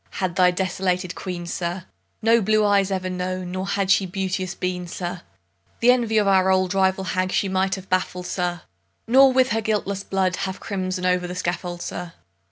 [0.13, 1.85] had thy desolated Queen, sir,
[2.23, 5.21] No blue eyes ever known, nor had she beauteous been, sir,
[5.79, 8.63] The envy of our old rival hag she might have baffled, sir,
[9.07, 12.13] Nor with her guiltless blood have crimson'd o'er the scaffold, sir.